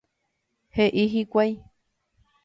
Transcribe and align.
He'i 0.77 1.03
hikuái. 1.11 1.53